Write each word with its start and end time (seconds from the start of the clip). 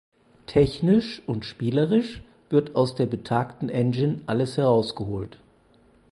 Technisch 0.47 1.21
und 1.27 1.45
spielerisch 1.45 2.23
wird 2.49 2.75
aus 2.75 2.95
der 2.95 3.05
betagten 3.05 3.69
Engine 3.69 4.21
alles 4.25 4.57
herausgeholt. 4.57 5.37